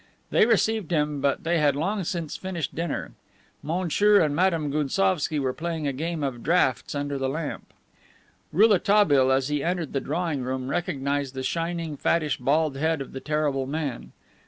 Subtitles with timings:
[0.31, 3.11] They received him, but they had long since finished dinner.
[3.61, 7.71] Monsieur and Madame Gounsovski were playing a game of draughts under the lamp.
[8.51, 13.19] Rouletabille as he entered the drawing room recognized the shining, fattish bald head of the
[13.19, 14.11] terrible man.